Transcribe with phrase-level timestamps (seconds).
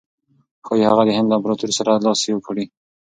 [0.65, 2.65] ښایي هغه د هند له امپراطور سره لاس یو کړي.